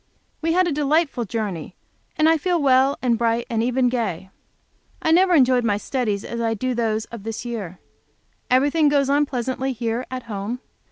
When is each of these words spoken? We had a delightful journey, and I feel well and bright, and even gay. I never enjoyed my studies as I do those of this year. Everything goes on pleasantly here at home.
We 0.41 0.53
had 0.53 0.67
a 0.67 0.71
delightful 0.71 1.25
journey, 1.25 1.75
and 2.17 2.27
I 2.27 2.39
feel 2.39 2.59
well 2.59 2.97
and 3.03 3.19
bright, 3.19 3.45
and 3.51 3.61
even 3.61 3.87
gay. 3.87 4.31
I 4.99 5.11
never 5.11 5.35
enjoyed 5.35 5.63
my 5.63 5.77
studies 5.77 6.25
as 6.25 6.41
I 6.41 6.55
do 6.55 6.73
those 6.73 7.05
of 7.11 7.21
this 7.21 7.45
year. 7.45 7.77
Everything 8.49 8.89
goes 8.89 9.11
on 9.11 9.27
pleasantly 9.27 9.73
here 9.73 10.07
at 10.09 10.23
home. 10.23 10.59